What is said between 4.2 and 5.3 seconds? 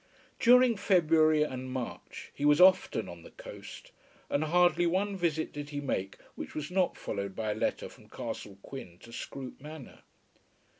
and hardly one